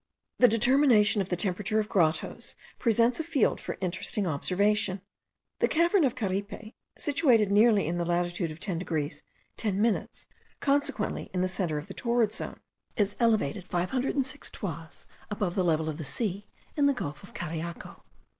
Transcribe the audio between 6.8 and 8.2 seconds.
situated nearly in the